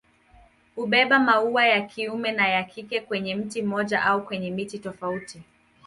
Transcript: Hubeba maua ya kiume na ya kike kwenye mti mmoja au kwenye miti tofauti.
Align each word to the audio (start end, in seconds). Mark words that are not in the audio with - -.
Hubeba 0.75 1.19
maua 1.19 1.65
ya 1.67 1.81
kiume 1.81 2.31
na 2.31 2.47
ya 2.47 2.63
kike 2.63 2.99
kwenye 3.01 3.35
mti 3.35 3.61
mmoja 3.61 4.03
au 4.03 4.25
kwenye 4.25 4.51
miti 4.51 4.79
tofauti. 4.79 5.41